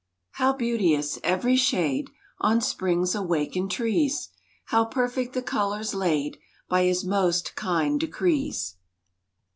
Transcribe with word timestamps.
How 0.31 0.53
beauteous 0.53 1.19
every 1.23 1.55
shade 1.55 2.09
On 2.39 2.59
Spring's 2.59 3.13
awakened 3.13 3.69
trees! 3.69 4.29
How 4.69 4.83
perfect 4.83 5.33
the 5.33 5.43
colors 5.43 5.93
laid 5.93 6.39
By 6.67 6.85
His 6.85 7.05
most 7.05 7.53
kind 7.55 7.99
decrees! 7.99 8.77